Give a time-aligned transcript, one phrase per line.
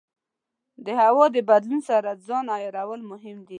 [0.85, 3.49] د هوا د بدلون سره ځان عیارول مهم دي.